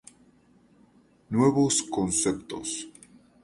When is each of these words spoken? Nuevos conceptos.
Nuevos 1.29 1.83
conceptos. 1.83 2.87